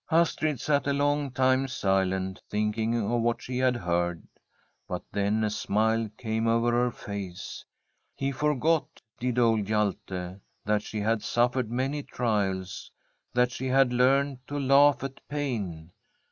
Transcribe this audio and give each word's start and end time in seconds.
Astrid 0.09 0.59
sat 0.59 0.87
a 0.87 0.93
long 0.93 1.29
time 1.29 1.67
silent, 1.67 2.41
thinking 2.49 2.95
of 2.99 3.21
what 3.21 3.39
she 3.39 3.59
had 3.59 3.75
heard. 3.75 4.23
But 4.87 5.03
then 5.11 5.43
a 5.43 5.51
smile 5.51 6.09
came 6.17 6.47
over 6.47 6.71
her 6.71 6.89
face. 6.89 7.63
He 8.15 8.31
forgot, 8.31 9.03
did 9.19 9.37
old 9.37 9.67
Hjalte, 9.67 10.39
that 10.65 10.81
she 10.81 11.01
had 11.01 11.21
suffered 11.21 11.69
many 11.69 12.01
trials, 12.01 12.89
that 13.35 13.51
she 13.51 13.67
had 13.67 13.93
learnt 13.93 14.39
to 14.47 14.59
laugh 14.59 14.97
[i9«] 14.97 15.01
ASTRID 15.03 15.17
at 15.19 15.27
pain. 15.29 15.91